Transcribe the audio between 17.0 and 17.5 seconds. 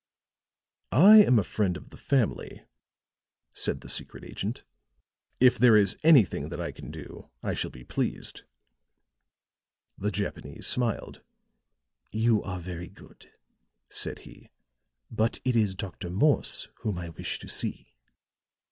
wish to